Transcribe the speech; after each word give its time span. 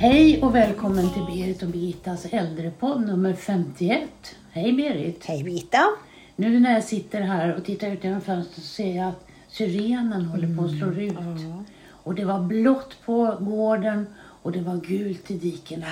Hej 0.00 0.42
och 0.42 0.54
välkommen 0.54 1.10
till 1.10 1.22
Berit 1.24 1.62
och 1.62 1.68
Birgittas 1.68 2.26
äldrepodd 2.30 3.06
nummer 3.06 3.34
51. 3.34 4.00
Hej 4.52 4.72
Berit! 4.72 5.24
Hej 5.26 5.42
Birgitta. 5.44 5.82
Nu 6.36 6.60
när 6.60 6.72
jag 6.74 6.84
sitter 6.84 7.20
här 7.20 7.56
och 7.56 7.64
tittar 7.64 7.88
ut 7.88 8.04
genom 8.04 8.20
fönstret 8.20 8.54
så 8.64 8.74
ser 8.74 8.96
jag 8.96 9.08
att 9.08 9.24
syrenen 9.48 10.24
håller 10.24 10.56
på 10.56 10.64
att 10.64 10.70
slå 10.78 10.92
ut. 11.02 11.16
Och 11.90 12.14
det 12.14 12.24
var 12.24 12.40
blått 12.40 12.96
på 13.04 13.36
gården 13.40 14.06
och 14.42 14.52
det 14.52 14.60
var 14.60 14.76
gult 14.76 15.30
i 15.30 15.34
dikena. 15.34 15.86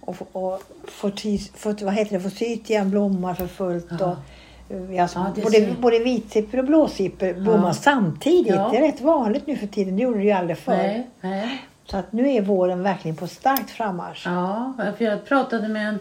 Och, 0.00 0.16
och 0.32 0.62
fort, 0.84 1.82
vad 1.82 1.94
heter 1.94 2.12
det? 2.18 2.20
forsythia 2.20 2.84
blommar 2.84 3.34
för 3.34 3.46
fullt. 3.46 3.86
Ja. 4.00 4.16
Och, 4.68 4.98
alltså, 4.98 5.18
Ja, 5.18 5.32
både, 5.42 5.50
ser- 5.50 5.74
både 5.80 5.98
vitsippor 5.98 6.58
och 6.58 6.64
blåsippor 6.66 7.32
blommar 7.34 7.68
Ja. 7.68 7.74
samtidigt. 7.74 8.54
Ja. 8.54 8.68
Det 8.72 8.76
är 8.78 8.82
rätt 8.82 9.00
vanligt 9.00 9.46
nu 9.46 9.56
för 9.56 9.66
tiden. 9.66 9.96
Det 9.96 10.02
gjorde 10.02 10.18
det 10.18 10.24
ju 10.24 10.30
aldrig 10.30 10.58
förr. 10.58 10.76
Nej, 10.76 11.06
nej. 11.20 11.62
Så 11.90 11.96
att 11.96 12.12
nu 12.12 12.30
är 12.30 12.42
våren 12.42 12.82
verkligen 12.82 13.16
på 13.16 13.26
starkt 13.26 13.70
frammarsch. 13.70 14.22
Ja, 14.26 14.72
för 14.98 15.04
jag 15.04 15.24
pratade 15.24 15.68
med 15.68 15.88
en 15.88 15.98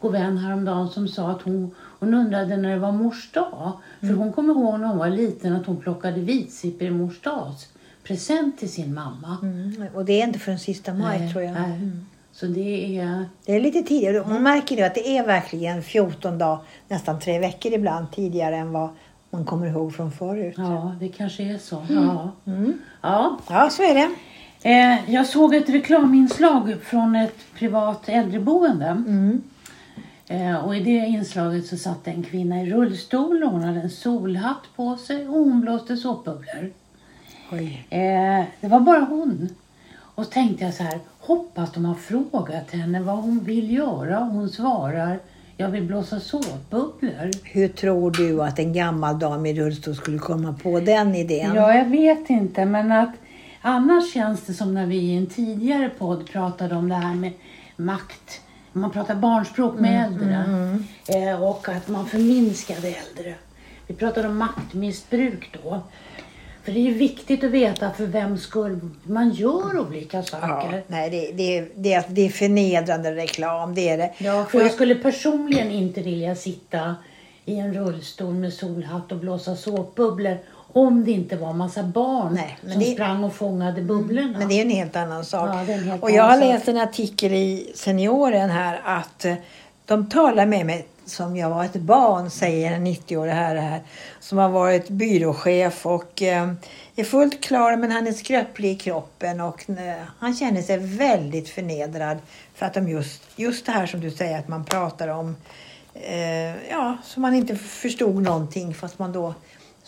god 0.00 0.12
vän 0.12 0.38
häromdagen 0.38 0.88
som 0.88 1.08
sa 1.08 1.30
att 1.30 1.42
hon, 1.42 1.74
hon 2.00 2.14
undrade 2.14 2.56
när 2.56 2.70
det 2.70 2.78
var 2.78 2.92
mors 2.92 3.32
dag. 3.32 3.72
För 4.00 4.14
hon 4.14 4.32
kommer 4.32 4.54
ihåg 4.54 4.80
när 4.80 4.88
hon 4.88 4.98
var 4.98 5.08
liten 5.08 5.56
att 5.56 5.66
hon 5.66 5.76
plockade 5.76 6.20
vitsippor 6.20 6.88
i 6.88 6.90
mors 6.90 7.20
dags 7.20 7.68
present 8.08 8.58
till 8.58 8.72
sin 8.72 8.94
mamma. 8.94 9.36
Mm. 9.42 9.86
Och 9.94 10.04
det 10.04 10.20
är 10.20 10.26
inte 10.26 10.38
förrän 10.38 10.58
sista 10.58 10.94
maj 10.94 11.18
Nej, 11.18 11.32
tror 11.32 11.44
jag. 11.44 11.56
Mm. 11.56 12.06
Så 12.32 12.46
det 12.46 12.98
är... 12.98 13.24
Det 13.44 13.52
är 13.52 13.60
lite 13.60 13.82
tidigare. 13.82 14.26
Man 14.28 14.42
märker 14.42 14.76
nu 14.76 14.82
att 14.82 14.94
det 14.94 15.08
är 15.08 15.26
verkligen 15.26 15.82
14 15.82 16.38
dagar, 16.38 16.58
nästan 16.88 17.20
tre 17.20 17.38
veckor 17.38 17.72
ibland 17.72 18.12
tidigare 18.12 18.56
än 18.56 18.72
vad 18.72 18.88
man 19.30 19.44
kommer 19.44 19.66
ihåg 19.66 19.94
från 19.94 20.12
förut. 20.12 20.54
Ja, 20.56 20.96
det 21.00 21.08
kanske 21.08 21.42
är 21.42 21.58
så. 21.58 21.86
Ja. 21.88 22.30
Mm. 22.46 22.78
Ja. 23.00 23.38
Ja, 23.48 23.70
så 23.70 23.82
är 23.82 23.94
det. 23.94 24.14
Eh, 24.62 25.12
jag 25.12 25.26
såg 25.26 25.54
ett 25.54 25.68
reklaminslag 25.68 26.76
från 26.82 27.16
ett 27.16 27.38
privat 27.54 28.08
äldreboende. 28.08 28.86
Mm. 28.86 29.42
Eh, 30.28 30.56
och 30.56 30.76
I 30.76 30.80
det 30.80 30.90
inslaget 30.90 31.66
så 31.66 31.76
satt 31.76 32.06
en 32.08 32.22
kvinna 32.22 32.62
i 32.62 32.70
rullstol 32.70 33.42
och 33.42 33.50
hon 33.50 33.62
hade 33.62 33.80
en 33.80 33.90
solhatt 33.90 34.62
på 34.76 34.96
sig 34.96 35.28
och 35.28 35.34
hon 35.34 35.60
blåste 35.60 35.96
såpbubblor. 35.96 36.70
Eh, 37.88 38.44
det 38.60 38.68
var 38.68 38.80
bara 38.80 39.00
hon. 39.00 39.48
Och 40.14 40.24
så 40.24 40.30
tänkte 40.30 40.64
jag 40.64 40.74
så 40.74 40.82
här, 40.82 40.98
hoppas 41.20 41.72
de 41.72 41.84
har 41.84 41.94
frågat 41.94 42.70
henne 42.70 43.00
vad 43.00 43.16
hon 43.16 43.44
vill 43.44 43.72
göra 43.72 44.20
och 44.20 44.26
hon 44.26 44.48
svarar, 44.48 45.18
jag 45.56 45.68
vill 45.68 45.82
blåsa 45.82 46.20
såpbubblor. 46.20 47.30
Hur 47.44 47.68
tror 47.68 48.10
du 48.10 48.42
att 48.42 48.58
en 48.58 48.72
gammal 48.72 49.18
dam 49.18 49.46
i 49.46 49.54
rullstol 49.54 49.94
skulle 49.94 50.18
komma 50.18 50.54
på 50.62 50.80
den 50.80 51.14
idén? 51.14 51.54
Ja, 51.54 51.74
jag 51.74 51.84
vet 51.84 52.30
inte, 52.30 52.64
men 52.64 52.92
att 52.92 53.10
annars 53.62 54.12
känns 54.12 54.40
det 54.46 54.54
som 54.54 54.74
när 54.74 54.86
vi 54.86 54.96
i 54.96 55.16
en 55.16 55.26
tidigare 55.26 55.88
podd 55.98 56.26
pratade 56.30 56.74
om 56.76 56.88
det 56.88 56.94
här 56.94 57.14
med 57.14 57.32
makt. 57.76 58.40
Man 58.72 58.90
pratar 58.90 59.14
barnspråk 59.14 59.78
med 59.80 60.04
äldre 60.06 60.46
eh, 61.08 61.42
och 61.42 61.68
att 61.68 61.88
man 61.88 62.06
förminskade 62.06 62.88
äldre. 62.88 63.34
Vi 63.86 63.94
pratade 63.94 64.28
om 64.28 64.36
maktmissbruk 64.38 65.58
då. 65.62 65.80
För 66.64 66.72
det 66.72 66.78
är 66.80 66.82
ju 66.82 66.94
viktigt 66.94 67.44
att 67.44 67.50
veta 67.50 67.90
för 67.90 68.06
vems 68.06 68.42
skull 68.42 68.80
man 69.02 69.30
gör 69.30 69.78
olika 69.78 70.16
Ja, 70.16 70.22
saker. 70.22 70.82
nej, 70.86 71.10
det, 71.10 71.32
det, 71.32 71.68
det, 71.74 72.06
det 72.08 72.26
är 72.26 72.30
förnedrande 72.30 73.14
reklam, 73.16 73.74
det 73.74 73.88
är 73.88 73.98
det. 73.98 74.14
Ja, 74.18 74.44
för 74.44 74.60
jag 74.60 74.72
skulle 74.72 74.94
personligen 74.94 75.70
inte 75.70 76.02
vilja 76.02 76.34
sitta 76.34 76.96
i 77.44 77.58
en 77.58 77.74
rullstol 77.74 78.34
med 78.34 78.52
solhatt 78.52 79.12
och 79.12 79.18
blåsa 79.18 79.56
såpbubblor 79.56 80.38
om 80.72 81.04
det 81.04 81.10
inte 81.12 81.36
var 81.36 81.52
massa 81.52 81.82
barn 81.82 82.34
Nej, 82.34 82.58
som 82.72 82.80
det- 82.80 82.92
sprang 82.94 83.24
och 83.24 83.34
fångade 83.34 83.82
bubblorna. 83.82 84.38
Men 84.38 84.48
det 84.48 84.54
är 84.54 84.62
en 84.62 84.70
helt 84.70 84.96
annan 84.96 85.24
sak. 85.24 85.48
Ja, 85.48 85.52
helt 85.52 86.02
och 86.02 86.10
jag 86.10 86.22
har 86.24 86.32
sak. 86.32 86.40
läst 86.44 86.68
en 86.68 86.76
artikel 86.78 87.32
i 87.32 87.72
Senioren 87.74 88.50
här 88.50 88.80
att 88.84 89.24
eh, 89.24 89.34
de 89.86 90.08
talar 90.08 90.46
med 90.46 90.66
mig 90.66 90.86
som 91.06 91.36
jag 91.36 91.50
var 91.50 91.64
ett 91.64 91.76
barn, 91.76 92.30
säger 92.30 92.72
en 92.72 92.86
90-årig 92.86 93.32
herre 93.32 93.58
här, 93.58 93.80
som 94.20 94.38
har 94.38 94.48
varit 94.48 94.88
byråchef 94.88 95.86
och 95.86 96.22
eh, 96.22 96.52
är 96.96 97.04
fullt 97.04 97.40
klar 97.42 97.76
men 97.76 97.90
han 97.90 98.06
är 98.06 98.12
skröplig 98.12 98.70
i 98.72 98.74
kroppen 98.76 99.40
och 99.40 99.70
eh, 99.70 99.94
han 100.18 100.34
känner 100.34 100.62
sig 100.62 100.76
väldigt 100.78 101.48
förnedrad 101.48 102.18
för 102.54 102.66
att 102.66 102.74
de 102.74 102.88
just, 102.88 103.22
just 103.36 103.66
det 103.66 103.72
här 103.72 103.86
som 103.86 104.00
du 104.00 104.10
säger 104.10 104.38
att 104.38 104.48
man 104.48 104.64
pratar 104.64 105.08
om, 105.08 105.36
eh, 105.94 106.68
ja, 106.70 106.96
som 107.04 107.22
man 107.22 107.34
inte 107.34 107.56
förstod 107.56 108.22
någonting 108.22 108.74
fast 108.74 108.98
man 108.98 109.12
då 109.12 109.34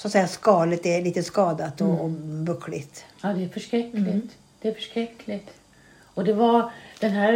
så 0.00 0.08
att 0.08 0.12
säga 0.12 0.28
skalet 0.28 0.86
är 0.86 1.02
lite 1.02 1.22
skadat 1.22 1.80
och, 1.80 2.00
och 2.00 2.10
buckligt. 2.10 3.04
Ja, 3.22 3.28
det 3.28 3.44
är 3.44 3.48
förskräckligt. 3.48 4.06
Mm. 4.06 4.28
Det 4.62 4.68
är 4.68 4.74
förskräckligt. 4.74 5.50
Och 6.14 6.24
det 6.24 6.32
var, 6.32 6.70
den 7.00 7.10
här 7.10 7.32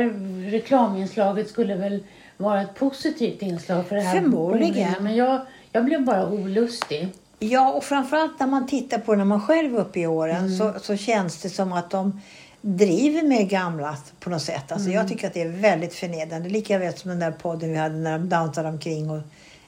reklaminslaget 0.50 1.48
skulle 1.48 1.74
väl 1.74 2.04
vara 2.36 2.62
ett 2.62 2.74
positivt 2.74 3.42
inslag 3.42 3.86
för 3.86 3.96
det 3.96 4.02
här 4.02 4.20
Förmodligen. 4.20 4.94
Men 5.00 5.16
jag, 5.16 5.40
jag 5.72 5.84
blev 5.84 6.04
bara 6.04 6.30
olustig. 6.30 7.08
Ja, 7.38 7.72
och 7.72 7.84
framförallt 7.84 8.40
när 8.40 8.46
man 8.46 8.66
tittar 8.66 8.98
på 8.98 9.14
när 9.14 9.24
man 9.24 9.40
själv 9.40 9.74
är 9.74 9.80
uppe 9.80 10.00
i 10.00 10.06
åren 10.06 10.56
så, 10.56 10.74
så 10.80 10.96
känns 10.96 11.42
det 11.42 11.50
som 11.50 11.72
att 11.72 11.90
de 11.90 12.20
driver 12.60 13.22
med 13.22 13.48
gamla 13.48 13.96
på 14.20 14.30
något 14.30 14.42
sätt. 14.42 14.72
Alltså 14.72 14.90
Jag 14.90 15.08
tycker 15.08 15.26
att 15.26 15.34
det 15.34 15.42
är 15.42 15.48
väldigt 15.48 15.94
förnedrande. 15.94 16.48
Lika 16.48 16.78
väl 16.78 16.94
som 16.94 17.08
den 17.08 17.18
där 17.18 17.30
podden 17.30 17.70
vi 17.70 17.76
hade 17.76 17.96
när 17.96 18.18
de 18.18 18.28
dansade 18.28 18.68
omkring 18.68 19.10
och 19.10 19.20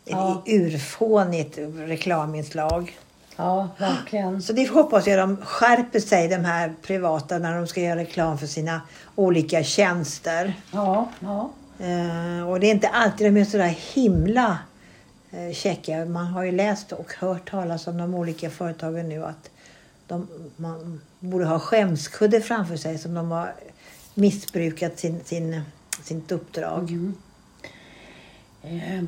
Ja. 0.09 0.43
urfånigt 0.47 1.59
reklaminslag. 1.77 2.99
Ja, 3.37 3.69
verkligen. 3.79 4.43
Så 4.43 4.53
det 4.53 4.69
hoppas 4.69 5.07
jag 5.07 5.19
de 5.19 5.37
skärper 5.37 6.01
sig, 6.01 6.29
de 6.29 6.45
här 6.45 6.75
privata, 6.83 7.39
när 7.39 7.57
de 7.57 7.67
ska 7.67 7.81
göra 7.81 8.01
reklam 8.01 8.39
för 8.39 8.47
sina 8.47 8.81
olika 9.15 9.65
tjänster. 9.65 10.55
Ja, 10.73 11.11
ja. 11.21 11.51
Eh, 11.79 12.49
och 12.49 12.61
det 12.61 12.67
är 12.67 12.71
inte 12.71 12.89
alltid 12.89 13.27
de 13.27 13.41
är 13.41 13.45
sådär 13.45 13.77
himla 13.95 14.59
eh, 15.31 15.53
käcka. 15.55 16.05
Man 16.05 16.27
har 16.27 16.45
ju 16.45 16.53
läst 16.53 16.93
och 16.93 17.13
hört 17.19 17.51
talas 17.51 17.87
om 17.87 17.97
de 17.97 18.15
olika 18.15 18.51
företagen 18.51 19.09
nu 19.09 19.25
att 19.25 19.51
de, 20.07 20.29
man 20.57 21.01
borde 21.19 21.45
ha 21.45 21.59
skämskudde 21.59 22.41
framför 22.41 22.77
sig 22.77 22.99
som 22.99 23.15
de 23.15 23.31
har 23.31 23.55
missbrukat 24.15 24.99
sin, 24.99 25.21
sin, 25.25 25.61
sitt 26.03 26.33
uppdrag. 26.33 26.91
Mm. 26.91 27.15
Eh, 28.63 29.05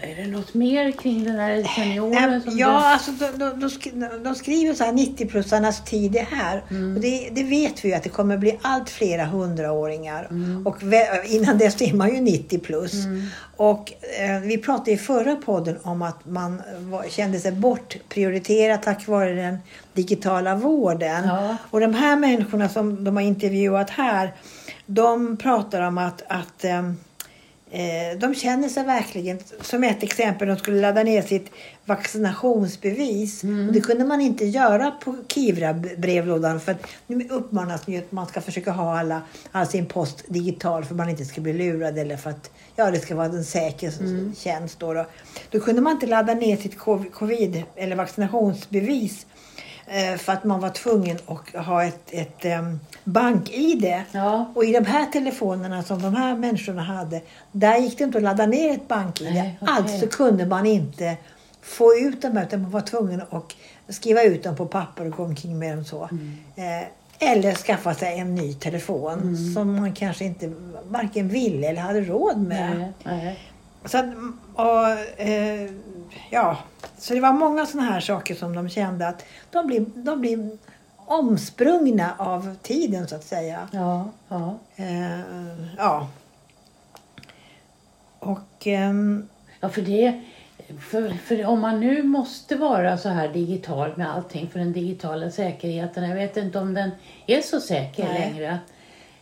är 0.00 0.16
det 0.16 0.30
något 0.30 0.54
mer 0.54 0.92
kring 0.92 1.24
den 1.24 1.36
här 1.36 1.62
senioren? 1.76 2.30
Nej, 2.30 2.40
som 2.40 2.58
ja, 2.58 2.92
alltså, 2.92 3.10
de, 3.10 3.26
de, 3.26 3.60
de, 3.60 3.68
sk- 3.68 4.24
de 4.24 4.34
skriver 4.34 4.74
så 4.74 4.84
här 4.84 4.92
90 4.92 5.26
plussarnas 5.28 5.84
tid 5.84 6.16
är 6.16 6.24
här. 6.24 6.62
Mm. 6.70 6.96
Och 6.96 7.02
det, 7.02 7.28
det 7.32 7.42
vet 7.42 7.84
vi 7.84 7.88
ju 7.88 7.94
att 7.94 8.02
det 8.02 8.08
kommer 8.08 8.36
bli 8.36 8.58
allt 8.62 8.90
flera 8.90 9.24
hundraåringar. 9.24 10.26
Mm. 10.30 10.66
Och 10.66 10.76
innan 11.26 11.58
dess 11.58 11.82
är 11.82 11.94
man 11.94 12.14
ju 12.14 12.20
90 12.20 12.58
plus. 12.58 12.94
Och 13.56 13.92
eh, 14.20 14.40
vi 14.40 14.58
pratade 14.58 14.92
i 14.92 14.96
förra 14.96 15.36
podden 15.36 15.78
om 15.82 16.02
att 16.02 16.26
man 16.26 16.62
var, 16.78 17.04
kände 17.08 17.38
sig 17.40 17.52
bortprioriterad 17.52 18.82
tack 18.82 19.06
vare 19.06 19.32
den 19.34 19.58
digitala 19.92 20.54
vården. 20.54 21.24
Ja. 21.26 21.56
Och 21.70 21.80
de 21.80 21.94
här 21.94 22.16
människorna 22.16 22.68
som 22.68 23.04
de 23.04 23.16
har 23.16 23.22
intervjuat 23.22 23.90
här, 23.90 24.34
de 24.86 25.36
pratar 25.36 25.80
om 25.80 25.98
att, 25.98 26.22
att 26.28 26.64
Eh, 26.64 26.82
de 28.18 28.34
känner 28.34 28.68
sig 28.68 28.84
verkligen, 28.84 29.38
som 29.60 29.84
ett 29.84 30.02
exempel, 30.02 30.48
de 30.48 30.56
skulle 30.56 30.80
ladda 30.80 31.02
ner 31.02 31.22
sitt 31.22 31.50
vaccinationsbevis. 31.84 33.42
Och 33.44 33.72
det 33.72 33.80
kunde 33.80 34.04
man 34.04 34.20
inte 34.20 34.44
göra 34.44 34.90
på 34.90 35.16
Kivra 35.28 35.74
brevlådan 35.74 36.60
för 36.60 36.72
att 36.72 36.86
nu 37.06 37.28
uppmanas 37.28 37.88
ju 37.88 37.98
att 37.98 38.12
man 38.12 38.26
ska 38.26 38.40
försöka 38.40 38.70
ha 38.70 38.98
alla, 38.98 39.22
all 39.52 39.66
sin 39.66 39.86
post 39.86 40.24
digital 40.28 40.84
för 40.84 40.94
att 40.94 40.98
man 40.98 41.08
inte 41.08 41.24
ska 41.24 41.40
bli 41.40 41.52
lurad 41.52 41.98
eller 41.98 42.16
för 42.16 42.30
att 42.30 42.50
ja, 42.76 42.90
det 42.90 43.00
ska 43.00 43.14
vara 43.14 43.26
en 43.26 43.44
säker 43.44 43.92
tjänst. 44.36 44.78
Då, 44.78 44.94
då. 44.94 45.06
då 45.50 45.60
kunde 45.60 45.80
man 45.80 45.92
inte 45.92 46.06
ladda 46.06 46.34
ner 46.34 46.56
sitt 46.56 46.78
cov- 46.78 47.10
covid 47.12 47.62
eller 47.76 47.96
vaccinationsbevis 47.96 49.26
eh, 49.30 49.31
för 50.18 50.32
att 50.32 50.44
man 50.44 50.60
var 50.60 50.70
tvungen 50.70 51.18
att 51.26 51.64
ha 51.66 51.84
ett, 51.84 52.02
ett 52.10 52.44
um, 52.44 52.80
bank-id. 53.04 53.94
Ja. 54.12 54.52
Och 54.54 54.64
i 54.64 54.72
de 54.72 54.84
här 54.84 55.06
telefonerna 55.06 55.82
som 55.82 56.02
de 56.02 56.14
här 56.16 56.36
människorna 56.36 56.82
hade, 56.82 57.20
där 57.52 57.76
gick 57.78 57.98
det 57.98 58.04
inte 58.04 58.18
att 58.18 58.24
ladda 58.24 58.46
ner 58.46 58.70
ett 58.72 58.88
bank-id. 58.88 59.28
Okej. 59.28 59.58
Alltså 59.60 60.06
kunde 60.06 60.46
man 60.46 60.66
inte 60.66 61.16
få 61.62 61.94
ut 61.94 62.22
dem, 62.22 62.36
utan 62.38 62.62
man 62.62 62.70
var 62.70 62.80
tvungen 62.80 63.22
att 63.30 63.52
skriva 63.88 64.22
ut 64.22 64.44
dem 64.44 64.56
på 64.56 64.66
papper 64.66 65.04
och 65.06 65.10
gå 65.16 65.24
omkring 65.24 65.58
med 65.58 65.76
dem 65.76 65.84
så. 65.84 66.08
Mm. 66.12 66.36
Eh, 66.56 66.86
eller 67.32 67.54
skaffa 67.54 67.94
sig 67.94 68.18
en 68.18 68.34
ny 68.34 68.54
telefon 68.54 69.12
Mm. 69.12 69.54
som 69.54 69.76
man 69.76 69.92
kanske 69.92 70.24
inte 70.24 70.52
varken 70.88 71.28
ville 71.28 71.68
eller 71.68 71.82
hade 71.82 72.00
råd 72.00 72.38
med. 72.38 72.78
Nej, 72.78 72.92
nej. 73.04 73.38
Så, 73.84 73.98
att, 73.98 74.04
och, 74.54 75.20
eh, 75.20 75.70
ja, 76.30 76.58
så 76.98 77.14
det 77.14 77.20
var 77.20 77.32
många 77.32 77.66
sådana 77.66 77.90
här 77.90 78.00
saker 78.00 78.34
som 78.34 78.54
de 78.54 78.68
kände 78.68 79.08
att 79.08 79.24
de 79.50 79.66
blir, 79.66 79.86
de 79.94 80.20
blir 80.20 80.50
omsprungna 80.96 82.14
av 82.18 82.56
tiden 82.62 83.08
så 83.08 83.14
att 83.14 83.24
säga. 83.24 83.68
Ja, 83.72 84.10
ja. 84.28 84.58
Eh, 84.76 85.20
ja. 85.76 86.08
Och 88.18 88.66
ehm, 88.66 89.28
Ja, 89.62 89.68
för 89.68 89.82
det... 89.82 90.20
För, 90.80 91.10
för 91.10 91.46
om 91.46 91.60
man 91.60 91.80
nu 91.80 92.02
måste 92.02 92.56
vara 92.56 92.98
så 92.98 93.08
här 93.08 93.28
digital 93.28 93.92
med 93.96 94.14
allting 94.14 94.48
för 94.48 94.58
den 94.58 94.72
digitala 94.72 95.30
säkerheten. 95.30 96.08
Jag 96.08 96.16
vet 96.16 96.36
inte 96.36 96.58
om 96.58 96.74
den 96.74 96.90
är 97.26 97.40
så 97.40 97.60
säker 97.60 98.04
Nej. 98.04 98.20
längre. 98.20 98.58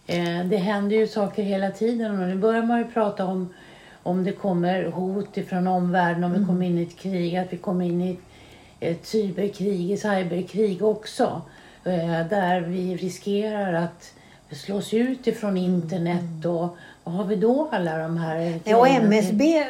Eh, 0.07 0.47
det 0.47 0.57
händer 0.57 0.97
ju 0.97 1.07
saker 1.07 1.43
hela 1.43 1.71
tiden 1.71 2.21
och 2.21 2.29
nu 2.29 2.37
börjar 2.37 2.63
man 2.63 2.79
ju 2.79 2.85
prata 2.85 3.25
om 3.25 3.55
om 4.03 4.25
det 4.25 4.33
kommer 4.33 4.85
hot 4.85 5.37
ifrån 5.37 5.67
omvärlden, 5.67 6.25
om 6.25 6.33
vi 6.33 6.47
kommer 6.47 6.67
in 6.67 6.79
i 6.79 6.83
ett 6.83 6.97
krig, 6.99 7.37
att 7.37 7.53
vi 7.53 7.57
kommer 7.57 7.85
in 7.85 8.01
i 8.03 8.19
ett, 8.81 9.07
cyberkrig, 9.07 9.93
ett 9.93 10.01
cyberkrig 10.01 10.83
också. 10.83 11.43
Eh, 11.85 12.27
där 12.31 12.61
vi 12.61 12.97
riskerar 12.97 13.73
att 13.73 14.13
slås 14.57 14.95
ut 14.95 15.27
ifrån 15.27 15.57
internet 15.57 16.45
och 16.45 16.77
vad 17.05 17.15
har 17.15 17.25
vi 17.25 17.37
då 17.37 17.69
alla 17.73 17.99
de 17.99 18.17
här 18.17 18.61
Ja, 18.65 18.77
och? 18.77 18.89
MSB 18.89 19.65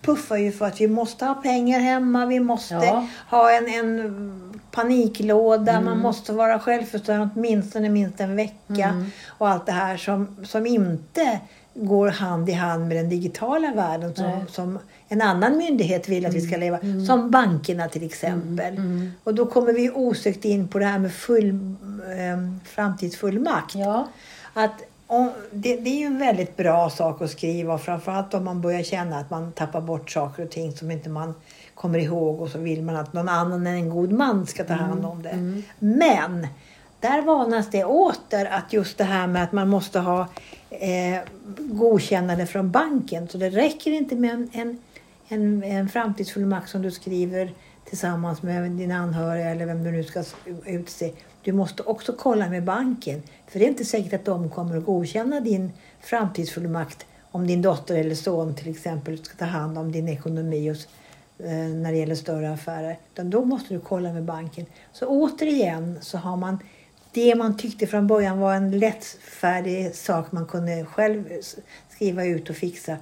puffar 0.00 0.36
ju 0.36 0.52
för 0.52 0.66
att 0.66 0.80
vi 0.80 0.88
måste 0.88 1.24
ha 1.24 1.34
pengar 1.34 1.80
hemma, 1.80 2.26
vi 2.26 2.40
måste 2.40 2.74
Ja. 2.74 3.06
ha 3.30 3.50
en, 3.50 3.68
en 3.68 4.60
paniklåda, 4.70 5.80
man 5.80 5.98
måste 5.98 6.32
vara 6.32 6.58
självförsörjande 6.58 7.28
åtminstone 7.36 7.88
minst 7.88 8.20
en 8.20 8.36
vecka. 8.36 9.06
Och 9.28 9.48
allt 9.48 9.66
det 9.66 9.72
här 9.72 9.96
som, 9.96 10.36
som 10.44 10.66
inte 10.66 11.40
går 11.74 12.08
hand 12.08 12.48
i 12.48 12.52
hand 12.52 12.88
med 12.88 12.96
den 12.96 13.08
digitala 13.08 13.72
världen 13.74 14.14
som, 14.14 14.24
Nej. 14.24 14.44
som 14.48 14.78
en 15.08 15.22
annan 15.22 15.56
myndighet 15.56 16.08
vill 16.08 16.26
att 16.26 16.34
vi 16.34 16.40
ska 16.40 16.56
leva. 16.56 16.78
Som 17.06 17.30
bankerna 17.30 17.88
till 17.88 18.04
exempel. 18.04 18.80
Och 19.24 19.34
då 19.34 19.46
kommer 19.46 19.72
vi 19.72 19.90
osökt 19.90 20.44
in 20.44 20.68
på 20.68 20.78
det 20.78 20.84
här 20.84 20.98
med 20.98 21.12
full, 21.12 21.48
eh, 21.48 22.58
framtidsfullmakt. 22.64 23.74
Ja, 23.74 24.08
Att 24.52 24.82
om, 25.06 25.30
det, 25.50 25.76
det 25.76 25.90
är 25.90 25.98
ju 25.98 26.06
en 26.06 26.18
väldigt 26.18 26.56
bra 26.56 26.90
sak 26.90 27.22
att 27.22 27.30
skriva, 27.30 27.78
framförallt 27.78 28.34
om 28.34 28.44
man 28.44 28.60
börjar 28.60 28.82
känna 28.82 29.18
att 29.18 29.30
man 29.30 29.52
tappar 29.52 29.80
bort 29.80 30.10
saker 30.10 30.42
och 30.42 30.50
ting 30.50 30.72
som 30.76 30.90
inte 30.90 31.08
man 31.08 31.34
kommer 31.74 31.98
ihåg 31.98 32.40
och 32.40 32.48
så 32.48 32.58
vill 32.58 32.82
man 32.82 32.96
att 32.96 33.12
någon 33.12 33.28
annan 33.28 33.66
än 33.66 33.74
en 33.74 33.90
god 33.90 34.12
man 34.12 34.46
ska 34.46 34.64
ta 34.64 34.74
hand 34.74 35.04
om 35.04 35.22
det. 35.22 35.62
Men 35.78 36.46
där 37.04 37.22
varnas 37.22 37.70
det 37.70 37.84
åter 37.84 38.44
att 38.44 38.72
just 38.72 38.98
det 38.98 39.04
här 39.04 39.26
med 39.26 39.42
att 39.44 39.52
man 39.52 39.68
måste 39.68 39.98
ha 39.98 40.28
eh, 40.70 41.18
godkännande 41.58 42.46
från 42.46 42.70
banken. 42.70 43.28
Så 43.28 43.38
det 43.38 43.50
räcker 43.50 43.90
inte 43.90 44.16
med 44.16 44.30
en, 44.30 44.50
en, 44.52 44.78
en, 45.28 45.62
en 45.62 45.88
framtidsfullmakt 45.88 46.70
som 46.70 46.82
du 46.82 46.90
skriver 46.90 47.52
tillsammans 47.84 48.42
med 48.42 48.70
dina 48.70 48.96
anhöriga 48.96 49.50
eller 49.50 49.66
vem 49.66 49.84
du 49.84 49.90
nu 49.90 50.04
ska 50.04 50.24
utse. 50.64 51.12
Du 51.42 51.52
måste 51.52 51.82
också 51.82 52.12
kolla 52.12 52.48
med 52.48 52.64
banken. 52.64 53.22
För 53.48 53.58
det 53.58 53.64
är 53.64 53.68
inte 53.68 53.84
säkert 53.84 54.12
att 54.12 54.24
de 54.24 54.50
kommer 54.50 54.76
att 54.76 54.84
godkänna 54.84 55.40
din 55.40 55.72
framtidsfullmakt 56.00 57.06
om 57.30 57.46
din 57.46 57.62
dotter 57.62 57.94
eller 57.94 58.14
son 58.14 58.54
till 58.54 58.70
exempel 58.70 59.24
ska 59.24 59.36
ta 59.36 59.44
hand 59.44 59.78
om 59.78 59.92
din 59.92 60.08
ekonomi 60.08 60.70
och, 60.70 60.76
eh, 61.44 61.68
när 61.68 61.92
det 61.92 61.98
gäller 61.98 62.14
större 62.14 62.52
affärer. 62.52 62.98
Utan 63.12 63.30
då 63.30 63.44
måste 63.44 63.74
du 63.74 63.80
kolla 63.80 64.12
med 64.12 64.24
banken. 64.24 64.66
Så 64.92 65.06
återigen 65.06 65.98
så 66.02 66.18
har 66.18 66.36
man 66.36 66.58
det 67.14 67.34
man 67.34 67.56
tyckte 67.56 67.86
från 67.86 68.06
början 68.06 68.38
var 68.38 68.54
en 68.54 68.78
lättfärdig 68.78 69.94
sak 69.94 70.32
man 70.32 70.46
kunde 70.46 70.84
själv 70.84 71.24
skriva 71.88 72.24
ut 72.24 72.50
och 72.50 72.56
fixa. 72.56 72.96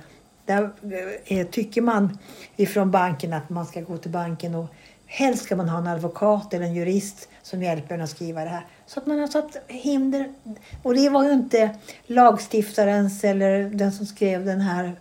Där 0.46 0.70
eh, 1.24 1.46
tycker 1.46 1.82
man 1.82 2.18
ifrån 2.56 2.90
banken 2.90 3.32
att 3.32 3.50
man 3.50 3.66
ska 3.66 3.80
gå 3.80 3.96
till 3.96 4.10
banken 4.10 4.54
och 4.54 4.66
helst 5.06 5.44
ska 5.44 5.56
man 5.56 5.68
ha 5.68 5.78
en 5.78 5.86
advokat 5.86 6.54
eller 6.54 6.66
en 6.66 6.74
jurist 6.74 7.28
som 7.42 7.62
hjälper 7.62 7.94
en 7.94 8.00
att 8.00 8.10
skriva 8.10 8.44
det 8.44 8.50
här. 8.50 8.66
Så 8.86 9.00
att 9.00 9.06
man 9.06 9.18
har 9.18 9.26
satt 9.26 9.56
hinder. 9.68 10.32
Och 10.82 10.94
det 10.94 11.08
var 11.08 11.24
ju 11.24 11.32
inte 11.32 11.70
lagstiftarens 12.06 13.24
eller 13.24 13.70
den 13.70 13.92
som 13.92 14.06
skrev 14.06 14.44
den 14.44 14.60
här 14.60 14.92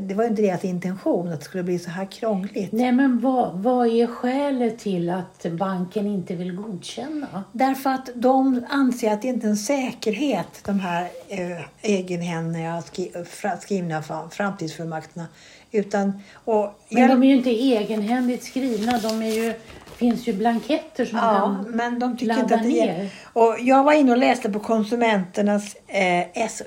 det 0.00 0.14
var 0.14 0.24
inte 0.24 0.42
deras 0.42 0.64
intention 0.64 1.32
att 1.32 1.38
det 1.38 1.44
skulle 1.44 1.62
bli 1.62 1.78
så 1.78 1.90
här 1.90 2.04
krångligt. 2.04 2.72
nej 2.72 2.92
men 2.92 3.20
vad, 3.20 3.52
vad 3.62 3.86
är 3.86 4.06
skälet 4.06 4.78
till 4.78 5.10
att 5.10 5.46
banken 5.50 6.06
inte 6.06 6.34
vill 6.34 6.52
godkänna? 6.56 7.44
Därför 7.52 7.90
att 7.90 8.10
de 8.14 8.64
anser 8.68 9.12
att 9.12 9.22
det 9.22 9.28
inte 9.28 9.46
är 9.46 9.50
en 9.50 9.56
säkerhet, 9.56 10.46
de 10.64 10.80
här 10.80 11.02
eh, 11.28 11.60
egenhändiga 11.82 12.82
skri, 12.82 13.12
skrivna 13.60 14.00
fa- 14.00 14.30
framtidsfullmakterna. 14.30 15.26
Utan, 15.70 16.12
och 16.44 16.80
Men 16.90 17.08
de 17.08 17.22
är 17.22 17.26
ju 17.26 17.36
inte 17.36 17.50
egenhändigt 17.50 18.44
skrivna, 18.44 18.98
de 18.98 19.22
är 19.22 19.32
ju, 19.44 19.54
finns 19.96 20.28
ju 20.28 20.32
blanketter 20.32 21.04
som 21.04 21.18
Ja, 21.18 21.48
man 21.48 21.64
kan 21.64 21.76
men 21.76 21.98
de 21.98 22.16
tycker 22.16 22.38
inte 22.40 22.54
att 22.54 22.62
det 22.62 22.68
ner. 22.68 22.86
hjälper. 22.86 23.10
Och 23.32 23.56
jag 23.60 23.84
var 23.84 23.92
inne 23.92 24.12
och 24.12 24.18
läste 24.18 24.50
på 24.50 24.60
konsumenternas 24.60 25.76
eh, 25.86 26.44
s 26.44 26.62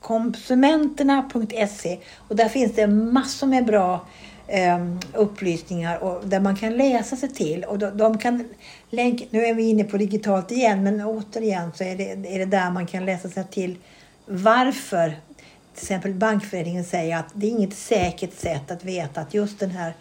konsumenterna.se 0.00 1.98
och 2.28 2.36
där 2.36 2.48
finns 2.48 2.74
det 2.74 2.86
massor 2.86 3.46
med 3.46 3.66
bra 3.66 4.06
eh, 4.46 4.86
upplysningar 5.14 5.98
och 5.98 6.28
där 6.28 6.40
man 6.40 6.56
kan 6.56 6.76
läsa 6.76 7.16
sig 7.16 7.28
till. 7.28 7.64
Och 7.64 7.78
de, 7.78 7.96
de 7.96 8.18
kan 8.18 8.48
länk, 8.90 9.26
nu 9.30 9.46
är 9.46 9.54
vi 9.54 9.62
inne 9.62 9.84
på 9.84 9.96
digitalt 9.96 10.50
igen, 10.50 10.82
men 10.82 11.00
återigen 11.00 11.72
så 11.74 11.84
är 11.84 11.96
det, 11.96 12.34
är 12.34 12.38
det 12.38 12.44
där 12.44 12.70
man 12.70 12.86
kan 12.86 13.04
läsa 13.04 13.28
sig 13.28 13.44
till 13.50 13.76
varför 14.26 15.16
till 15.74 15.84
exempel 15.84 16.14
Bankföreningen 16.14 16.84
säger 16.84 17.16
att 17.16 17.28
det 17.34 17.46
är 17.46 17.50
inget 17.50 17.74
säkert 17.74 18.38
sätt 18.38 18.70
att 18.70 18.84
veta 18.84 19.20
att 19.20 19.34
just 19.34 19.58
den 19.58 19.70
här 19.70 19.94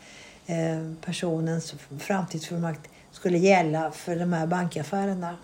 eh, 0.45 0.93
personens 1.01 1.73
framtidsfullmakt 1.99 2.89
skulle 3.11 3.37
gälla 3.37 3.91
för 3.91 4.15
de 4.15 4.33
här 4.33 4.47
bankaffärerna. 4.47 5.35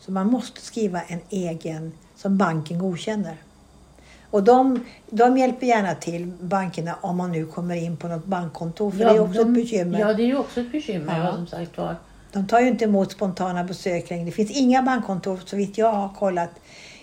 Så 0.00 0.12
man 0.12 0.26
måste 0.26 0.60
skriva 0.60 1.02
en 1.02 1.20
egen 1.30 1.92
som 2.16 2.38
banken 2.38 2.78
godkänner. 2.78 3.36
Och 4.30 4.42
de, 4.42 4.84
de 5.10 5.38
hjälper 5.38 5.66
gärna 5.66 5.94
till 5.94 6.26
bankerna 6.40 6.96
om 7.00 7.16
man 7.16 7.32
nu 7.32 7.46
kommer 7.46 7.74
in 7.76 7.96
på 7.96 8.08
något 8.08 8.24
bankkontor. 8.24 8.90
För 8.90 8.98
det 8.98 9.04
är 9.04 9.20
också 9.20 9.44
de- 9.44 9.48
ett 9.50 9.54
bekymmer. 9.54 10.00
Ja, 10.00 10.12
det 10.14 10.22
är 10.22 10.26
ju 10.26 10.38
också 10.38 10.60
ett 10.60 10.72
bekymmer, 10.72 11.18
Ja. 11.18 11.24
ja. 11.24 11.34
som 11.34 11.46
sagt 11.46 11.78
var. 11.78 11.96
De 12.32 12.46
tar 12.46 12.60
ju 12.60 12.68
inte 12.68 12.84
emot 12.84 13.12
spontana 13.12 13.64
besök 13.64 14.10
längre. 14.10 14.24
Det 14.24 14.30
finns 14.30 14.50
inga 14.50 14.82
bankkontor, 14.82 15.40
så 15.46 15.56
vitt 15.56 15.78
jag 15.78 15.92
har 15.92 16.08
kollat, 16.18 16.50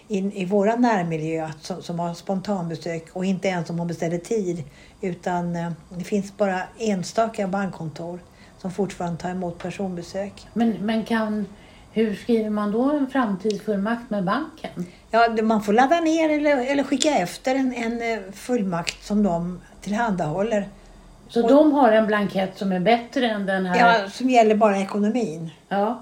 in, 0.07 0.31
i 0.31 0.45
våra 0.45 0.75
närmiljö 0.75 1.50
som, 1.62 1.81
som 1.81 2.00
har 2.00 2.13
spontanbesök 2.13 3.06
och 3.13 3.25
inte 3.25 3.47
ens 3.47 3.69
om 3.69 3.75
man 3.77 3.88
beställer 3.88 4.18
tid. 4.18 4.63
Utan 5.01 5.56
eh, 5.56 5.71
det 5.89 6.03
finns 6.03 6.38
bara 6.38 6.62
enstaka 6.79 7.47
bankkontor 7.47 8.19
som 8.57 8.71
fortfarande 8.71 9.18
tar 9.18 9.29
emot 9.29 9.57
personbesök. 9.57 10.47
Men, 10.53 10.69
men 10.81 11.06
kan, 11.06 11.45
hur 11.98 12.16
skriver 12.16 12.50
man 12.50 12.72
då 12.72 12.92
en 12.92 13.08
framtidsfullmakt 13.08 14.10
med 14.10 14.24
banken? 14.24 14.86
Ja, 15.12 15.28
man 15.44 15.64
får 15.64 15.74
ladda 15.74 16.00
ner 16.00 16.30
eller, 16.30 16.72
eller 16.72 16.84
skicka 16.84 17.10
efter 17.18 17.56
en, 17.56 17.74
en 17.74 18.02
eh, 18.02 18.32
fullmakt 18.34 19.06
som 19.06 19.24
de 19.24 19.62
tillhandahåller. 19.82 20.68
Så 21.30 21.44
Och- 21.44 21.50
de 21.50 21.72
har 21.72 21.92
en 21.92 22.08
blankett 22.08 22.58
som 22.58 22.72
är 22.72 22.80
bättre 22.80 23.30
än 23.30 23.46
den 23.46 23.66
här? 23.66 24.02
Ja, 24.02 24.10
som 24.10 24.30
gäller 24.30 24.56
bara 24.56 24.77
ekonomin. 24.77 25.50
Ja. 25.70 26.01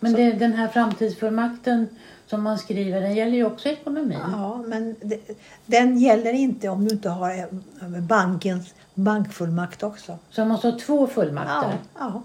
Men 0.00 0.12
det, 0.12 0.32
den 0.32 0.52
här 0.52 0.68
framtidsfullmakten 0.68 1.88
som 2.26 2.42
man 2.42 2.58
skriver, 2.58 3.00
den 3.00 3.14
gäller 3.14 3.32
ju 3.36 3.44
också 3.46 3.68
ekonomin. 3.68 4.18
Ja, 4.32 4.62
men 4.66 4.96
det, 5.00 5.20
den 5.66 5.98
gäller 5.98 6.32
inte 6.32 6.68
om 6.68 6.84
du 6.84 6.94
inte 6.94 7.08
har 7.08 7.30
eh, 7.38 7.88
bankens 8.00 8.74
bankfullmakt 8.94 9.82
också. 9.82 10.18
Så 10.30 10.40
man 10.40 10.48
måste 10.48 10.68
ha 10.70 10.78
två 10.78 11.00
Ja, 11.00 11.06
fullmakter. 11.06 11.78
ja. 11.98 12.06
Eh, 12.06 12.16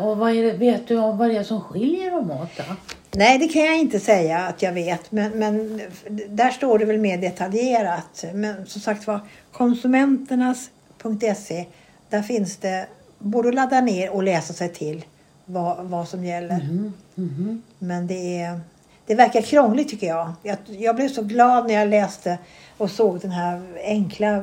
och 0.00 0.16
vad 0.16 0.34
det, 0.34 0.52
vet 0.52 0.88
du 0.88 0.98
om 0.98 1.18
vad 1.18 1.28
det 1.28 1.36
är 1.36 1.42
som 1.42 1.60
skiljer 1.60 2.10
dem 2.10 2.30
åt 2.30 2.56
då? 2.56 2.62
Nej, 3.12 3.38
det 3.38 3.48
kan 3.48 3.64
jag 3.64 3.78
inte 3.78 4.00
säga 4.00 4.38
att 4.38 4.62
jag 4.62 4.72
vet, 4.72 5.12
men, 5.12 5.38
men 5.38 5.80
där 6.28 6.50
står 6.50 6.78
det 6.78 6.84
väl 6.84 6.98
mer 6.98 7.18
detaljerat. 7.18 8.24
Men 8.34 8.66
som 8.66 8.80
sagt 8.80 9.06
var, 9.06 9.20
konsumenternas.se, 9.52 11.66
där 12.08 12.22
finns 12.22 12.56
det 12.56 12.86
både 13.18 13.48
att 13.48 13.54
ladda 13.54 13.80
ner 13.80 14.10
och 14.10 14.22
läsa 14.22 14.52
sig 14.52 14.68
till 14.68 15.04
vad, 15.44 15.86
vad 15.86 16.08
som 16.08 16.24
gäller. 16.24 16.58
Mhm. 17.14 17.62
Men 17.78 18.06
det, 18.06 18.40
är, 18.40 18.60
det 19.06 19.14
verkar 19.14 19.42
krångligt 19.42 19.88
tycker 19.88 20.06
jag. 20.06 20.32
jag. 20.42 20.56
Jag 20.66 20.96
blev 20.96 21.08
så 21.08 21.22
glad 21.22 21.66
när 21.66 21.74
jag 21.74 21.88
läste 21.88 22.38
och 22.76 22.90
såg 22.90 23.20
den 23.20 23.30
här 23.30 23.62
enkla 23.84 24.42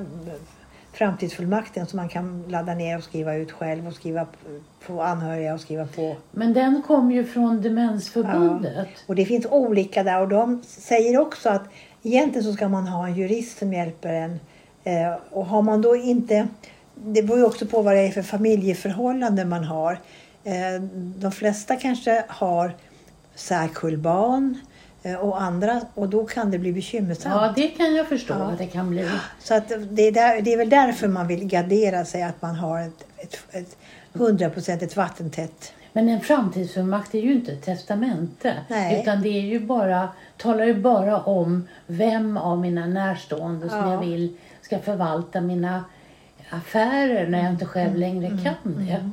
framtidsfullmakten 0.94 1.88
som 1.88 1.98
man 1.98 2.10
kan 2.10 2.44
ladda 2.48 2.74
ner 2.74 2.98
och 2.98 3.04
skriva 3.04 3.36
ut 3.36 3.52
själv 3.52 3.88
och 3.88 3.94
skriva 3.94 4.28
på 4.86 5.02
anhöriga 5.02 5.54
och 5.54 5.62
skriva 5.62 5.86
på. 5.86 6.16
Men 6.32 6.54
den 6.54 6.82
kom 6.88 7.12
ju 7.12 7.24
från 7.24 7.62
Demensförbundet. 7.62 8.88
Och 9.08 9.16
det 9.16 9.26
finns 9.26 9.46
olika 9.46 10.04
där 10.04 10.22
och 10.22 10.28
de 10.28 10.64
säger 10.64 11.18
också 11.18 11.50
att 11.50 11.64
egentligen 12.04 12.44
så 12.44 12.54
ska 12.54 12.70
man 12.70 12.88
ha 12.88 13.08
en 13.08 13.16
jurist 13.16 13.58
som 13.58 13.74
hjälper 13.74 14.14
en. 14.14 14.40
Eh, 14.84 15.14
och 15.32 15.46
har 15.46 15.62
man 15.62 15.82
då 15.82 15.96
inte, 15.96 16.48
det 16.96 17.24
beror 17.24 17.40
ju 17.40 17.46
också 17.46 17.66
på 17.66 17.82
vad 17.82 17.96
det 17.96 18.02
är 18.02 18.12
för 18.12 18.22
familjeförhållanden 18.22 19.50
man 19.50 19.64
har. 19.64 20.00
Eh, 20.44 20.82
de 21.18 21.32
flesta 21.32 21.76
kanske 21.76 22.24
har 22.28 22.72
särkullbarn 23.36 24.58
och 25.22 25.42
andra 25.42 25.82
och 25.94 26.10
då 26.10 26.26
kan 26.26 26.52
det 26.52 26.60
bli 26.60 26.74
bekymmersamt. 26.74 27.36
Ja, 27.36 27.54
det 27.56 27.68
kan 27.68 27.96
jag 27.96 28.08
förstå 28.08 28.34
Ja. 28.34 28.44
att 28.46 28.58
det 28.58 28.66
kan 28.68 28.90
bli. 28.90 29.10
Så 29.40 29.54
att 29.54 29.72
det, 29.90 30.02
är 30.08 30.12
där, 30.12 30.42
det 30.42 30.54
är 30.54 30.58
väl 30.58 30.70
därför 30.70 31.08
man 31.08 31.28
vill 31.28 31.46
gardera 31.48 32.06
sig 32.06 32.24
att 32.24 32.42
man 32.42 32.56
har 32.56 32.80
ett, 32.82 33.04
ett, 33.18 33.40
ett 33.52 33.78
100% 34.14 34.96
vattentätt. 34.96 35.74
Men 35.94 36.10
en 36.10 36.20
framtidsfullmakt 36.22 37.16
är 37.16 37.20
ju 37.20 37.34
inte 37.34 37.52
ett 37.52 37.62
testamente. 37.66 38.54
Nej. 38.68 39.02
Utan 39.02 39.22
det 39.22 39.30
är 39.30 39.42
ju 39.42 39.60
bara, 39.60 40.10
talar 40.38 40.66
ju 40.66 40.74
bara 40.82 41.20
om 41.20 41.68
vem 41.88 42.38
av 42.38 42.60
mina 42.60 42.86
närstående 42.88 43.70
som 43.70 43.78
Ja. 43.80 43.92
jag 43.94 44.00
vill 44.00 44.38
ska 44.62 44.80
förvalta 44.80 45.42
mina 45.42 45.84
affärer 46.50 47.28
när 47.28 47.44
jag 47.44 47.52
inte 47.52 47.66
själv 47.66 47.96
längre 47.96 48.28
kan 48.28 48.86
det. 48.86 49.10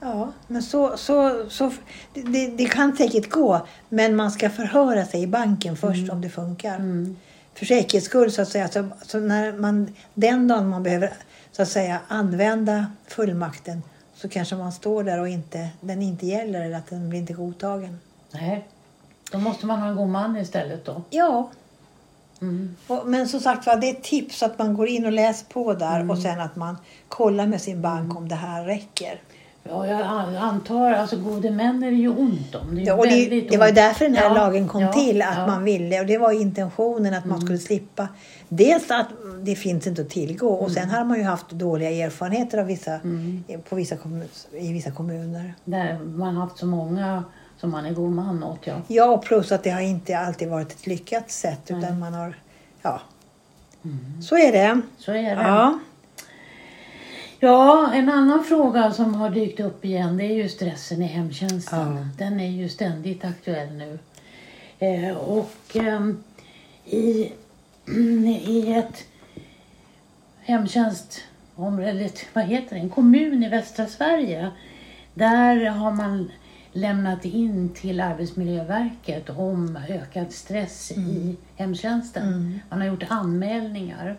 Ja, 0.00 0.32
men 0.46 0.62
så, 0.62 0.96
så, 0.96 1.44
så 1.50 1.72
det, 2.14 2.46
det 2.48 2.64
kan 2.66 2.96
säkert 2.96 3.30
gå. 3.30 3.66
Men 3.88 4.16
man 4.16 4.30
ska 4.30 4.50
förhöra 4.50 5.04
sig 5.06 5.22
i 5.22 5.26
banken 5.26 5.76
först 5.76 5.98
Mm. 5.98 6.10
om 6.10 6.20
det 6.20 6.28
funkar. 6.30 6.78
För 7.54 7.66
säkerhets 7.66 8.06
skull 8.06 8.32
så 8.32 8.42
att 8.42 8.48
säga. 8.48 8.68
Så, 8.68 8.88
så 9.02 9.20
när 9.20 9.52
man, 9.52 9.94
den 10.14 10.48
dagen 10.48 10.68
man 10.68 10.82
behöver 10.82 11.12
så 11.52 11.62
att 11.62 11.68
säga 11.68 11.98
använda 12.08 12.86
fullmakten 13.06 13.82
så 14.14 14.28
kanske 14.28 14.56
man 14.56 14.72
står 14.72 15.04
där 15.04 15.20
och 15.20 15.28
inte, 15.28 15.68
den 15.80 16.02
inte 16.02 16.26
gäller 16.26 16.60
eller 16.64 16.76
att 16.78 16.90
den 16.90 17.08
blir 17.10 17.18
inte 17.20 17.32
godtagen. 17.32 17.98
Nej. 18.30 18.68
Då 19.32 19.38
måste 19.38 19.66
man 19.66 19.80
ha 19.80 19.88
en 19.88 19.96
god 19.96 20.08
man 20.08 20.36
istället 20.36 20.84
då. 20.84 21.02
Ja, 21.10 21.50
Mm. 22.40 22.76
och, 22.86 23.06
men 23.06 23.28
som 23.28 23.40
sagt 23.40 23.66
var, 23.66 23.76
det 23.76 23.86
är 23.86 23.94
ett 23.94 24.02
tips 24.02 24.42
att 24.42 24.58
man 24.58 24.74
går 24.74 24.88
in 24.88 25.06
och 25.06 25.12
läser 25.12 25.46
på 25.46 25.74
där 25.74 26.10
och 26.10 26.18
sen 26.18 26.40
att 26.40 26.56
man 26.56 26.76
kollar 27.08 27.46
med 27.46 27.60
sin 27.62 27.82
bank 27.82 28.16
om 28.16 28.28
det 28.28 28.34
här 28.34 28.64
räcker. 28.64 29.20
Ja, 29.68 29.86
jag 29.86 30.00
an- 30.00 30.36
antar, 30.36 30.92
alltså 30.92 31.16
gode 31.16 31.50
män 31.50 31.82
är 31.82 31.90
det 31.90 31.96
ju 31.96 32.08
ont 32.08 32.54
om. 32.54 32.74
Det, 32.74 32.80
Ja, 32.82 32.94
och 32.94 33.06
det, 33.06 33.40
det 33.50 33.56
var 33.56 33.66
ju 33.66 33.72
därför 33.72 34.04
den 34.04 34.14
här 34.14 34.24
Ja, 34.24 34.34
lagen 34.34 34.68
kom 34.68 34.82
ja, 34.82 34.92
till. 34.92 35.22
Att 35.22 35.48
man 35.48 35.64
ville. 35.64 36.00
Och 36.00 36.06
det 36.06 36.18
var 36.18 36.32
intentionen 36.32 37.14
att 37.14 37.24
man 37.24 37.40
skulle 37.40 37.58
slippa. 37.58 38.08
Dels 38.48 38.90
att 38.90 39.06
det 39.42 39.54
finns 39.54 39.86
inte 39.86 40.02
att 40.02 40.10
tillgå. 40.10 40.48
Och 40.48 40.70
sen 40.70 40.90
har 40.90 41.04
man 41.04 41.18
ju 41.18 41.24
haft 41.24 41.50
dåliga 41.50 41.90
erfarenheter 41.90 42.58
av 42.58 42.66
vissa, 42.66 43.00
på 43.68 43.76
vissa 43.76 43.96
i 44.52 44.72
vissa 44.72 44.90
kommuner. 44.90 45.54
Där 45.64 45.98
man 45.98 46.36
har 46.36 46.42
haft 46.46 46.58
så 46.58 46.66
många 46.66 47.24
som 47.60 47.70
man 47.70 47.86
är 47.86 47.92
god 47.92 48.12
man 48.12 48.44
åt. 48.44 48.58
Ja. 48.64 48.74
Ja, 48.88 49.18
plus 49.18 49.52
att 49.52 49.62
det 49.62 49.70
har 49.70 49.80
inte 49.80 50.18
alltid 50.18 50.48
varit 50.48 50.72
ett 50.72 50.86
lyckat 50.86 51.30
sätt. 51.30 51.60
Utan 51.66 51.98
man 51.98 52.14
har... 52.14 52.34
Ja. 52.82 53.00
Så 54.22 54.36
är 54.38 54.52
det. 54.52 54.80
Så 54.98 55.10
är 55.12 55.36
det. 55.36 55.42
Ja. 55.42 55.78
Ja, 57.40 57.92
en 57.92 58.08
annan 58.08 58.44
fråga 58.44 58.92
som 58.92 59.14
har 59.14 59.30
dykt 59.30 59.60
upp 59.60 59.84
igen 59.84 60.16
det 60.16 60.24
är 60.24 60.34
ju 60.34 60.48
stressen 60.48 61.02
i 61.02 61.06
hemtjänsten. 61.06 61.96
Ja. 61.96 62.26
Den 62.26 62.40
är 62.40 62.50
ju 62.50 62.68
ständigt 62.68 63.24
aktuell 63.24 63.72
nu. 63.72 63.98
Eh, 64.78 65.16
och 65.16 65.56
ehm, 65.74 66.24
i, 66.84 67.32
i 68.46 68.72
ett 68.72 69.04
hemtjänstområde, 70.40 72.10
vad 72.32 72.44
heter 72.44 72.76
det, 72.76 72.82
en 72.82 72.90
kommun 72.90 73.44
i 73.44 73.48
västra 73.48 73.86
Sverige. 73.86 74.50
Där 75.14 75.66
har 75.66 75.92
man 75.92 76.30
lämnat 76.72 77.24
in 77.24 77.68
till 77.74 78.00
Arbetsmiljöverket 78.00 79.30
om 79.30 79.78
ökad 79.88 80.32
stress 80.32 80.90
i 80.90 81.36
hemtjänsten. 81.56 82.60
Man 82.70 82.80
har 82.80 82.88
gjort 82.88 83.04
anmälningar. 83.08 84.16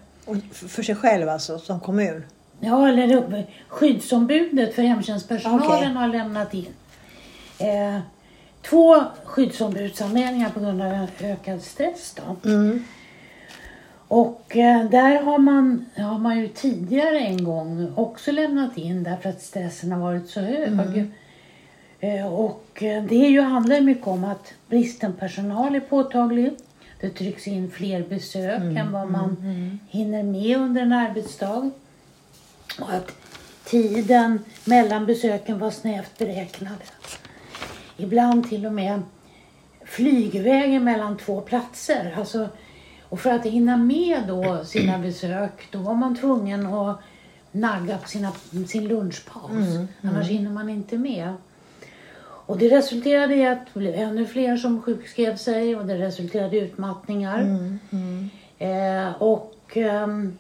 För 0.52 0.84
sig 0.84 0.96
själv 0.96 1.30
alltså, 1.30 1.60
som 1.60 1.80
kommun. 1.80 2.24
Ja, 2.60 2.88
eller 2.90 3.08
det- 3.08 3.44
skyddsombudet 3.68 4.76
för 4.76 4.82
hemtjänstpersonalen 4.82 5.62
Okej. 5.72 5.94
har 5.94 6.08
lämnat 6.08 6.54
in 6.54 6.66
eh, 7.60 8.00
två 8.62 9.04
skyddsombudsanmälningar 9.26 10.50
på 10.50 10.60
grund 10.60 10.82
av 10.82 11.08
ökad 11.22 11.62
stress. 11.62 12.16
Då. 12.16 12.50
Mm. 12.50 12.84
Och 14.08 14.58
eh, 14.58 14.90
där 14.90 15.22
har 15.24 15.38
man, 15.38 15.86
har 15.98 16.18
man 16.20 16.40
ju 16.40 16.48
tidigare 16.48 17.20
en 17.20 17.44
gång 17.44 17.94
också 17.96 18.32
lämnat 18.32 18.78
in 18.78 19.04
därför 19.04 19.30
att 19.30 19.42
stressen 19.42 19.92
har 19.92 20.00
varit 20.00 20.30
så 20.30 20.40
hög. 20.40 21.08
Eh, 22.00 22.34
och 22.34 22.84
eh, 22.84 23.04
det 23.04 23.26
är 23.26 23.30
ju, 23.30 23.42
handlar 23.42 23.82
mycket 23.82 24.08
om 24.08 24.24
att 24.24 24.54
bristen 24.68 25.14
personal 25.14 25.76
är 25.76 25.80
påtaglig. 25.80 26.54
Det 27.02 27.10
trycks 27.10 27.48
in 27.48 27.72
fler 27.72 28.04
besök 28.04 28.62
än 28.62 28.92
vad 28.92 29.12
man 29.12 29.80
hinner 29.90 30.24
med 30.24 30.58
under 30.58 30.82
en 30.82 30.94
arbetsdag. 30.94 31.72
Och 32.80 32.94
att 32.94 33.12
tiden 33.66 34.40
mellan 34.66 35.06
besöken 35.06 35.60
var 35.60 35.72
snävt 35.72 36.18
beräknad. 36.18 36.78
Ibland 37.98 38.50
till 38.50 38.66
och 38.66 38.74
med 38.74 39.02
flygvägen 39.86 40.84
mellan 40.84 41.18
två 41.18 41.42
platser. 41.42 42.14
Alltså, 42.18 42.50
och 43.10 43.20
för 43.20 43.32
att 43.32 43.46
hinna 43.46 43.78
med 43.78 44.24
då 44.28 44.66
sina 44.66 44.98
besök, 45.04 45.68
då 45.72 45.80
var 45.80 45.94
man 45.94 46.16
tvungen 46.16 46.66
att 46.66 47.00
nagga 47.52 47.98
på 47.98 48.08
sina, 48.08 48.32
sin 48.68 48.88
lunchpaus. 48.88 49.90
Annars 50.02 50.28
hinner 50.28 50.52
man 50.52 50.70
inte 50.70 50.98
med. 50.98 51.34
Och 52.22 52.58
det 52.58 52.70
resulterade 52.70 53.36
i 53.36 53.46
att 53.46 53.60
det 53.74 53.80
blev 53.80 53.96
ännu 53.96 54.26
fler 54.26 54.58
som 54.58 54.82
sjukskrev 54.82 55.36
sig 55.36 55.76
och 55.76 55.86
det 55.86 55.98
resulterade 55.98 56.58
i 56.58 56.60
utmattningar. 56.60 57.70
Eh, 58.58 59.22
och 59.22 59.56
ehm, 59.74 60.38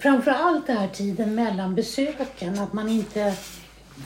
framför 0.00 0.30
allt 0.30 0.66
det 0.66 0.72
här 0.72 0.88
tiden 0.88 1.34
mellan 1.34 1.74
besöken, 1.74 2.58
att 2.58 2.72
man 2.72 2.88
inte 2.88 3.34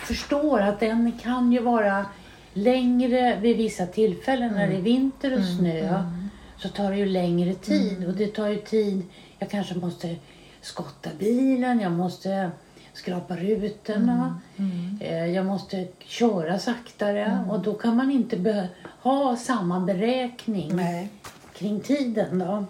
förstår 0.00 0.60
att 0.60 0.80
den 0.80 1.12
kan 1.22 1.52
ju 1.52 1.60
vara 1.62 2.06
längre 2.52 3.40
vid 3.40 3.56
vissa 3.56 3.86
tillfällen. 3.86 4.54
När 4.54 4.68
det 4.68 4.76
är 4.76 4.80
vinter 4.82 5.38
och 5.38 5.44
snö 5.44 6.04
så 6.58 6.68
tar 6.68 6.90
det 6.90 6.96
ju 6.96 7.06
längre 7.06 7.54
tid 7.54 8.06
och 8.06 8.14
det 8.14 8.26
tar 8.26 8.48
ju 8.48 8.56
tid. 8.56 9.02
Jag 9.38 9.50
kanske 9.50 9.74
måste 9.74 10.16
skotta 10.60 11.10
bilen, 11.18 11.80
jag 11.80 11.92
måste 11.92 12.50
skrapa 12.92 13.36
rutorna, 13.36 14.40
eh, 15.00 15.26
jag 15.26 15.46
måste 15.46 15.86
köra 15.98 16.58
saktare 16.58 17.44
och 17.50 17.60
då 17.60 17.74
kan 17.74 17.96
man 17.96 18.10
inte 18.10 18.68
ha 19.02 19.36
samma 19.36 19.80
beräkning 19.80 20.76
Nej. 20.76 21.08
kring 21.54 21.80
tiden 21.80 22.38
då. 22.38 22.64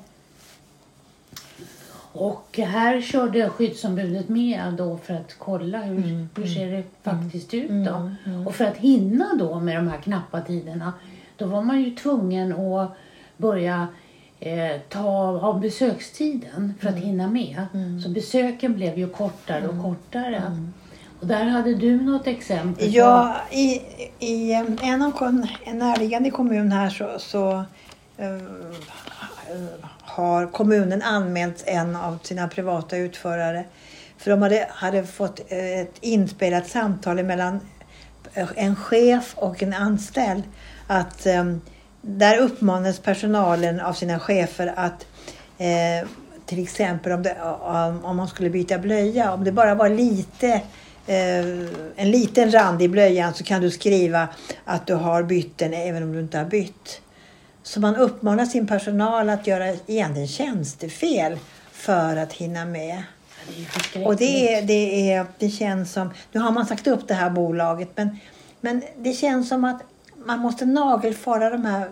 Och 2.18 2.58
här 2.58 3.00
körde 3.00 3.48
skyddsombudet 3.48 4.28
med 4.28 4.72
då 4.78 4.96
för 4.96 5.14
att 5.14 5.34
kolla 5.38 5.78
hur, 5.78 6.26
hur 6.36 6.46
ser 6.46 6.70
det 6.70 6.82
faktiskt 7.02 7.54
ut 7.54 7.70
då. 7.86 8.10
Och 8.46 8.54
för 8.54 8.64
att 8.64 8.76
hinna 8.76 9.34
då 9.38 9.60
med 9.60 9.76
de 9.76 9.88
här 9.88 9.98
knappa 9.98 10.40
tiderna 10.40 10.92
då 11.36 11.46
var 11.46 11.62
man 11.62 11.80
ju 11.82 11.90
tvungen 11.90 12.52
att 12.52 12.96
börja 13.36 13.88
eh, 14.40 14.80
ta 14.88 15.08
av 15.42 15.60
besökstiden 15.60 16.74
för 16.80 16.88
att 16.88 16.96
hinna 16.96 17.26
med. 17.30 17.66
Så 18.04 18.08
besöken 18.10 18.74
blev 18.74 18.98
ju 18.98 19.08
kortare 19.08 19.68
och 19.68 19.82
kortare. 19.82 20.42
Och 21.20 21.26
där 21.26 21.44
hade 21.44 21.74
du 21.74 22.00
något 22.02 22.26
exempel? 22.26 22.84
på- 22.86 22.90
Ja, 22.96 23.36
i, 23.52 23.80
i 24.18 24.52
en, 24.82 25.02
av, 25.02 25.10
kon- 25.12 25.46
en 25.64 25.78
närliggande 25.78 26.30
kommun 26.30 26.72
här 26.72 26.90
så, 26.90 27.18
så 27.18 27.52
eh, 28.16 28.26
har 30.16 30.46
kommunen 30.46 31.02
anmält 31.02 31.62
en 31.66 31.96
av 31.96 32.18
sina 32.22 32.48
privata 32.48 32.96
utförare. 32.96 33.64
För 34.18 34.30
de 34.30 34.42
hade, 34.42 34.66
hade 34.70 35.04
fått 35.04 35.40
eh, 35.48 35.80
ett 35.80 35.94
inspelat 36.00 36.68
samtal 36.68 37.24
mellan 37.24 37.60
eh, 38.34 38.48
en 38.54 38.76
chef 38.76 39.34
och 39.36 39.62
en 39.62 39.74
anställd. 39.74 40.42
Att 40.86 41.26
ehm, 41.26 41.60
där 42.00 42.38
uppmanades 42.38 43.00
personalen 43.00 43.80
av 43.80 43.92
sina 43.92 44.18
chefer 44.18 44.74
att 44.76 45.06
eh, 45.58 46.08
till 46.46 46.62
exempel 46.62 47.12
om, 47.12 47.22
det, 47.22 47.36
om, 47.60 48.04
om 48.04 48.16
man 48.16 48.28
skulle 48.28 48.50
byta 48.50 48.78
blöja, 48.78 49.32
om 49.32 49.44
det 49.44 49.52
bara 49.52 49.74
var 49.74 49.88
lite 49.88 50.48
eh, 51.06 51.46
en 51.96 52.10
liten 52.10 52.50
rand 52.52 52.82
i 52.82 52.88
blöjan 52.88 53.34
så 53.34 53.44
kan 53.44 53.60
du 53.60 53.70
skriva 53.70 54.28
att 54.64 54.86
du 54.86 54.94
har 54.94 55.22
bytt 55.22 55.58
den 55.58 55.74
även 55.74 56.02
om 56.02 56.12
du 56.12 56.20
inte 56.20 56.38
har 56.38 56.44
bytt. 56.44 57.00
Så 57.66 57.80
man 57.80 57.96
uppmanar 57.96 58.46
sin 58.46 58.66
personal 58.66 59.30
att 59.30 59.46
göra 59.46 59.66
egentligen 59.86 60.28
tjänstefel 60.28 61.38
för 61.72 62.16
att 62.16 62.32
hinna 62.32 62.64
med. 62.64 63.02
Det. 63.94 64.04
Och 64.04 64.16
det, 64.16 64.54
är, 64.54 64.62
det, 64.62 65.12
är, 65.12 65.26
det 65.38 65.50
känns 65.50 65.92
som, 65.92 66.10
nu 66.32 66.40
har 66.40 66.50
man 66.50 66.66
sagt 66.66 66.86
upp 66.86 67.08
det 67.08 67.14
här 67.14 67.30
bolaget 67.30 67.88
men, 67.94 68.18
men 68.60 68.82
det 68.96 69.12
känns 69.12 69.48
som 69.48 69.64
att 69.64 69.82
man 70.16 70.38
måste 70.38 70.64
nagelfara 70.64 71.50
de 71.50 71.64
här 71.64 71.88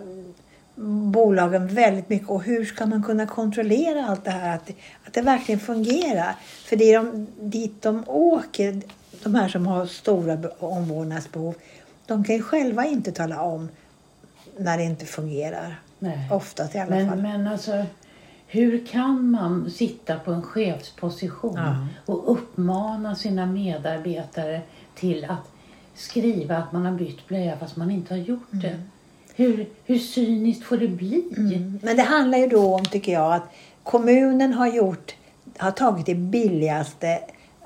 bolagen 1.11 1.69
väldigt 1.69 2.09
mycket 2.09 2.29
och 2.29 2.43
hur 2.43 2.65
ska 2.65 2.87
man 2.87 3.03
kunna 3.03 3.27
kontrollera 3.27 4.07
allt 4.07 4.25
det 4.25 4.31
här 4.31 4.55
att 4.55 4.67
det, 4.67 4.75
att 5.07 5.13
det 5.13 5.23
verkligen 5.23 5.61
fungerar. 5.61 6.37
För 6.65 6.77
det 6.77 6.93
är 6.93 6.99
de, 6.99 7.27
dit 7.41 7.83
de 7.83 8.05
åker, 8.07 8.81
de 9.23 9.35
här 9.35 9.49
som 9.49 9.67
har 9.67 9.87
stora 9.87 10.37
be- 10.37 10.53
omvårdnadsbehov, 10.59 11.55
de 12.07 12.25
kan 12.25 12.35
ju 12.35 12.43
själva 12.43 12.87
inte 12.87 13.13
tala 13.13 13.43
om 13.43 13.69
när 14.59 14.79
det 14.79 14.85
inte 14.85 15.05
fungerar. 15.07 15.81
Nej. 15.99 16.29
Oftast 16.31 16.75
i 16.75 16.79
alla 16.79 16.91
Men, 16.91 17.09
fall. 17.09 17.23
men 17.23 17.47
alltså, 17.47 17.85
hur 18.47 18.87
kan 18.87 19.31
man 19.31 19.71
sitta 19.71 20.19
på 20.19 20.33
en 20.33 20.43
chefsposition 20.43 21.55
Ja. 21.57 21.87
och 22.07 22.33
uppmana 22.33 23.15
sina 23.15 23.47
medarbetare 23.47 24.61
till 24.95 25.25
att 25.25 25.51
skriva 25.95 26.57
att 26.57 26.73
man 26.73 26.85
har 26.87 26.93
bytt 26.93 27.29
blöja 27.29 27.57
fast 27.59 27.77
man 27.77 27.91
inte 27.91 28.15
har 28.15 28.19
gjort 28.19 28.49
det? 28.51 28.81
Hur, 29.37 29.67
hur 29.85 29.99
cyniskt 29.99 30.65
får 30.65 30.77
det 30.77 30.89
bli? 30.89 31.25
Mm. 31.37 31.79
Men 31.83 31.97
det 31.97 32.03
handlar 32.03 32.39
ju 32.39 32.47
då 32.49 32.75
om, 32.75 32.85
tycker 32.85 33.13
jag, 33.13 33.35
att 33.35 33.43
kommunen 33.83 34.53
har 34.53 34.67
gjort, 34.67 35.15
har 35.59 35.71
tagit 35.71 36.07
det 36.07 36.15
billigaste 36.15 37.19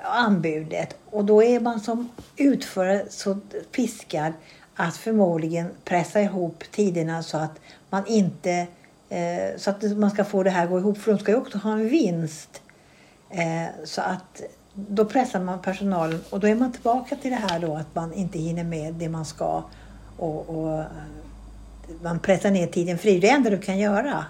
anbudet 0.03 0.97
och 1.05 1.25
då 1.25 1.43
är 1.43 1.59
man 1.59 1.79
som 1.79 2.09
utförare 2.37 3.05
så 3.09 3.37
piskad 3.71 4.33
att 4.81 4.97
förmodligen 4.97 5.71
pressa 5.85 6.21
ihop 6.21 6.63
tiderna 6.71 7.23
så 7.23 7.37
att 7.37 7.59
man 7.89 8.07
inte 8.07 8.67
eh, 9.09 9.57
så 9.57 9.69
att 9.69 9.83
man 9.97 10.11
ska 10.11 10.23
få 10.23 10.43
det 10.43 10.49
här 10.49 10.63
att 10.63 10.69
gå 10.69 10.79
ihop 10.79 10.97
för 10.97 11.11
de 11.11 11.19
ska 11.19 11.31
ju 11.31 11.37
också 11.37 11.57
ha 11.57 11.71
en 11.71 11.89
vinst. 11.89 12.61
Eh, 13.29 13.85
så 13.85 14.01
att 14.01 14.41
då 14.73 15.05
pressar 15.05 15.39
man 15.39 15.61
personalen 15.61 16.21
och 16.29 16.39
då 16.39 16.47
är 16.47 16.55
man 16.55 16.71
tillbaka 16.71 17.15
till 17.15 17.31
det 17.31 17.37
här 17.49 17.59
då 17.59 17.75
att 17.75 17.95
man 17.95 18.13
inte 18.13 18.39
hinner 18.39 18.63
med 18.63 18.93
det 18.93 19.09
man 19.09 19.25
ska 19.25 19.63
och, 20.17 20.49
och 20.49 20.83
man 22.01 22.19
pressar 22.19 22.51
ner 22.51 22.67
tiden 22.67 22.97
för 22.97 23.05
det 23.05 23.17
är 23.17 23.21
det 23.21 23.29
enda 23.29 23.49
du 23.49 23.57
kan 23.57 23.79
göra. 23.79 24.25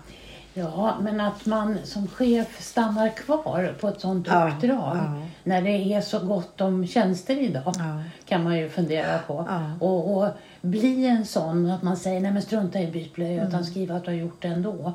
Ja, 0.54 0.96
men 1.02 1.22
att 1.22 1.46
man 1.46 1.78
som 1.84 2.08
chef 2.08 2.62
stannar 2.62 3.10
kvar 3.10 3.76
på 3.80 3.88
ett 3.88 4.02
sånt 4.02 4.28
Ja, 4.28 4.50
uppdrag 4.56 4.98
ja. 4.98 5.22
när 5.44 5.62
det 5.62 5.94
är 5.94 6.02
så 6.02 6.20
gott 6.20 6.62
om 6.62 6.88
tjänster 6.88 7.38
idag 7.44 7.64
Ja. 7.78 8.02
kan 8.26 8.44
man 8.44 8.58
ju 8.58 8.70
fundera 8.70 9.18
på. 9.20 9.48
Och, 9.80 10.18
och 10.18 10.30
bli 10.62 11.06
en 11.08 11.26
sån 11.26 11.72
att 11.72 11.84
man 11.84 11.98
säger 11.98 12.22
nej 12.22 12.32
men 12.32 12.42
strunta 12.42 12.80
i 12.80 12.88
bytblöja 12.92 13.34
Mm. 13.34 13.48
utan 13.48 13.66
skriv 13.66 13.92
att 13.92 14.04
du 14.04 14.12
har 14.12 14.16
gjort 14.18 14.42
det 14.42 14.48
ändå. 14.48 14.94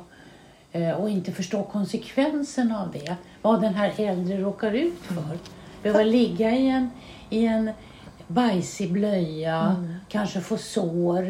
Eh, 0.72 0.90
och 0.90 1.10
inte 1.10 1.32
förstå 1.32 1.62
konsekvenserna 1.62 2.82
av 2.82 2.90
det. 2.92 3.16
Vad 3.42 3.60
den 3.60 3.74
här 3.74 3.92
äldre 3.96 4.38
råkar 4.38 4.72
ut 4.72 4.98
för. 5.02 5.14
Mm. 5.22 5.38
Behöva 5.82 6.02
ligga 6.02 6.50
i 6.50 6.68
en, 6.68 6.90
i 7.30 7.46
en 7.46 7.70
bajsig 8.26 8.92
blöja, 8.92 9.60
Mm. 9.78 9.94
kanske 10.08 10.40
få 10.40 10.56
sår. 10.56 11.22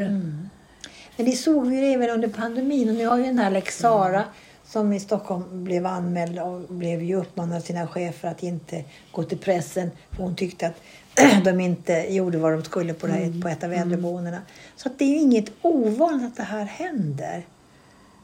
Men 1.16 1.26
det 1.26 1.32
såg 1.32 1.66
vi 1.66 1.76
ju 1.76 1.92
även 1.92 2.10
under 2.10 2.28
pandemin 2.28 2.88
och 2.88 2.94
nu 2.94 3.06
har 3.06 3.18
ju 3.18 3.24
den 3.24 3.38
här 3.38 3.50
Lex 3.50 3.78
Sara 3.78 4.24
som 4.64 4.92
i 4.92 5.00
Stockholm 5.00 5.64
blev 5.64 5.86
anmäld 5.86 6.38
och 6.38 6.60
blev 6.60 7.02
ju 7.02 7.16
uppmanad 7.16 7.56
av 7.56 7.60
sina 7.60 7.86
chefer 7.86 8.28
att 8.28 8.42
inte 8.42 8.84
gå 9.12 9.22
till 9.22 9.38
pressen 9.38 9.90
för 10.10 10.22
hon 10.22 10.36
tyckte 10.36 10.66
att 10.66 10.74
de 11.44 11.60
inte 11.60 11.92
gjorde 11.92 12.38
vad 12.38 12.52
de 12.52 12.62
skulle 12.62 12.94
på, 12.94 13.06
det 13.06 13.12
här, 13.12 13.42
på 13.42 13.48
ett 13.48 13.64
av 13.64 13.72
äldreboendena. 13.72 14.38
Så 14.76 14.88
att 14.88 14.98
det 14.98 15.04
är 15.04 15.08
ju 15.08 15.18
inget 15.18 15.52
ovanligt 15.62 16.26
att 16.26 16.36
det 16.36 16.42
här 16.42 16.64
händer. 16.64 17.42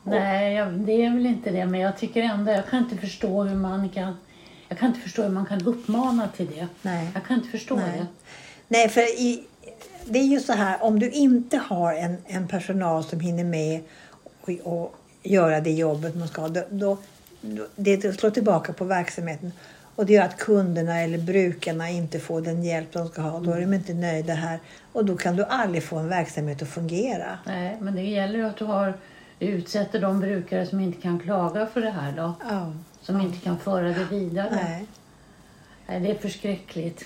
Nej, 0.02 0.54
jag, 0.54 0.72
det 0.72 0.92
är 0.92 1.10
väl 1.10 1.26
inte 1.26 1.50
det. 1.50 1.66
Men 1.66 1.80
jag 1.80 1.98
tycker 1.98 2.22
ändå, 2.22 2.52
jag 2.52 2.66
kan 2.66 2.78
inte 2.78 2.96
förstå 2.96 3.42
hur 3.42 3.56
man 3.56 3.88
kan, 3.88 4.16
jag 4.68 4.78
kan 4.78 4.88
inte 4.88 5.00
förstå 5.00 5.22
hur 5.22 5.30
man 5.30 5.46
kan 5.46 5.66
uppmana 5.66 6.28
till 6.36 6.46
det. 6.46 6.66
Nej. 6.82 7.08
Jag 7.14 7.24
kan 7.24 7.36
inte 7.36 7.48
förstå 7.48 7.76
Nej. 7.76 7.98
det. 7.98 8.06
Nej, 8.68 8.88
för 8.88 9.00
i, 9.00 9.44
det 10.04 10.18
är 10.18 10.24
ju 10.24 10.40
så 10.40 10.52
här, 10.52 10.82
om 10.82 10.98
du 10.98 11.10
inte 11.10 11.56
har 11.56 11.94
en, 11.94 12.16
en 12.26 12.48
personal 12.48 13.04
som 13.04 13.20
hinner 13.20 13.44
med 13.44 13.80
och, 14.40 14.50
och 14.64 14.94
göra 15.22 15.60
det 15.60 15.70
jobbet 15.70 16.16
man 16.16 16.28
ska, 16.28 16.48
då, 16.48 16.62
då, 16.70 16.98
det 17.76 18.18
slår 18.18 18.30
tillbaka 18.30 18.72
på 18.72 18.84
verksamheten. 18.84 19.52
Och 19.96 20.06
det 20.06 20.12
gör 20.12 20.24
att 20.24 20.36
kunderna 20.36 21.00
eller 21.00 21.18
brukarna 21.18 21.90
inte 21.90 22.20
får 22.20 22.40
den 22.40 22.64
hjälp 22.64 22.92
de 22.92 23.08
ska 23.08 23.22
ha. 23.22 23.40
Då 23.40 23.52
är 23.52 23.60
de 23.60 23.74
inte 23.74 23.94
nöjda 23.94 24.34
här. 24.34 24.58
Och 24.92 25.04
då 25.04 25.16
kan 25.16 25.36
du 25.36 25.44
aldrig 25.44 25.82
få 25.82 25.98
en 25.98 26.08
verksamhet 26.08 26.62
att 26.62 26.68
fungera. 26.68 27.38
Nej, 27.46 27.76
men 27.80 27.94
det 27.94 28.02
gäller 28.02 28.44
att 28.44 28.56
du 28.56 28.64
har, 28.64 28.94
utsätter 29.38 30.00
de 30.00 30.20
brukare 30.20 30.66
som 30.66 30.80
inte 30.80 31.00
kan 31.00 31.20
klaga 31.20 31.66
för 31.66 31.80
det 31.80 31.90
här 31.90 32.12
då. 32.12 32.34
Ja. 32.48 32.72
Som 33.02 33.20
inte 33.20 33.38
kan 33.38 33.58
föra 33.58 33.88
det 33.88 34.04
vidare. 34.10 34.50
Nej, 34.62 34.86
Nej, 35.86 36.00
det 36.00 36.10
är 36.10 36.14
förskräckligt. 36.14 37.04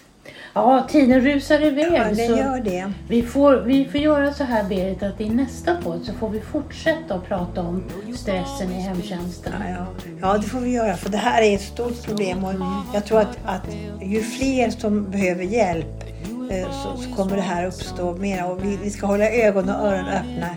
Ja, 0.55 0.87
tiden 0.89 1.21
rusar 1.21 1.63
iväg. 1.63 1.93
ja, 1.93 2.05
det 2.05 2.15
så 2.15 2.37
gör 2.37 2.61
det. 2.61 2.93
vi, 3.09 3.23
får, 3.23 3.57
vi 3.57 3.85
får 3.85 4.01
göra 4.01 4.33
så 4.33 4.45
här 4.45 4.65
Berit 4.65 5.03
att 5.03 5.21
i 5.21 5.29
nästa 5.31 5.75
podd 5.75 6.05
så 6.05 6.13
får 6.13 6.29
vi 6.29 6.41
fortsätta 6.41 7.15
att 7.15 7.29
prata 7.29 7.61
om 7.61 7.83
stressen 8.17 8.73
i 8.73 8.81
hemtjänsten. 8.81 9.53
Ja, 9.61 9.71
ja. 9.71 9.87
ja, 10.21 10.39
det 10.39 10.43
får 10.43 10.61
vi 10.61 10.71
göra 10.71 10.97
för 10.97 11.11
det 11.11 11.17
här 11.17 11.43
är 11.43 11.55
ett 11.55 11.63
stort 11.63 12.03
problem 12.07 12.45
och 12.45 12.53
jag 12.95 13.05
tror 13.05 13.21
att, 13.21 13.39
att 13.45 13.67
ju 14.03 14.23
fler 14.23 14.71
som 14.71 15.11
behöver 15.11 15.45
hjälp 15.45 16.05
eh, 16.51 16.71
så, 16.71 16.97
så 17.03 17.15
kommer 17.17 17.37
det 17.37 17.43
här 17.43 17.67
uppstå 17.67 18.13
mer 18.13 18.51
och 18.51 18.65
vi, 18.65 18.79
vi 18.83 18.91
ska 18.91 19.07
hålla 19.07 19.31
ögon 19.31 19.69
och 19.69 19.87
öron 19.87 20.09
öppna 20.09 20.57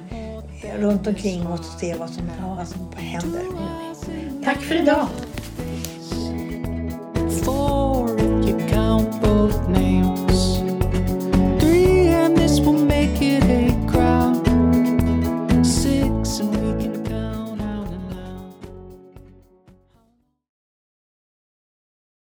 runt 0.79 1.07
omkring 1.07 1.47
oss 1.47 1.59
och 1.59 1.79
se 1.79 1.95
vad 1.99 2.09
som, 2.09 2.23
vad 2.57 2.67
som 2.67 2.79
händer. 2.95 3.41
Tack 4.43 4.57
för 4.57 4.75
idag! 4.75 5.07
for 7.47 8.17